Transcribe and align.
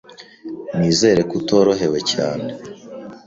Nizere 0.77 1.21
ko 1.29 1.33
utorohewe 1.41 1.99
cyane. 2.11 2.49